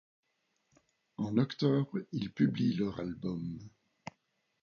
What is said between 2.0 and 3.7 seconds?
ils publient leur album'.